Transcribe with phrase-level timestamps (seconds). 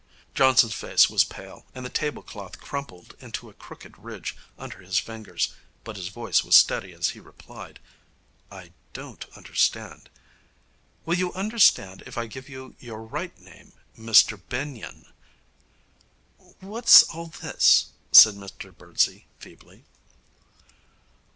[0.33, 5.53] Johnson's face was pale, and the tablecloth crumpled into a crooked ridge under his fingers,
[5.83, 7.79] but his voice was steady as he replied:
[8.51, 10.09] 'I don't understand.'
[11.05, 15.05] 'Will you understand if I give you your right name, Mr Benyon?'
[16.61, 19.85] 'What's all this?' said Mr Birdsey feebly.